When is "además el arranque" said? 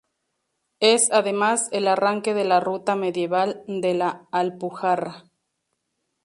1.11-2.33